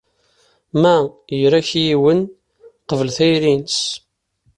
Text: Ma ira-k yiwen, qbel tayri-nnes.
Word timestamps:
Ma 0.81 0.95
ira-k 1.37 1.69
yiwen, 1.83 2.19
qbel 2.89 3.09
tayri-nnes. 3.17 3.79